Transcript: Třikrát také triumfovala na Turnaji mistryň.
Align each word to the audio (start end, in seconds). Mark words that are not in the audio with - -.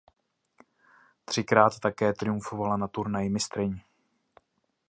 Třikrát 1.25 1.79
také 1.79 2.13
triumfovala 2.13 2.77
na 2.77 2.87
Turnaji 2.87 3.29
mistryň. 3.29 3.79